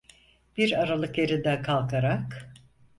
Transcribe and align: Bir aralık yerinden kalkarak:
Bir 0.57 0.79
aralık 0.79 1.17
yerinden 1.17 1.63
kalkarak: 1.63 2.49